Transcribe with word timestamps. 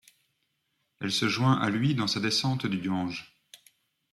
Elle 0.99 1.11
se 1.11 1.29
joint 1.29 1.59
à 1.59 1.69
lui 1.69 1.93
dans 1.93 2.07
sa 2.07 2.19
descente 2.19 2.65
du 2.65 2.79
Gange. 2.81 3.37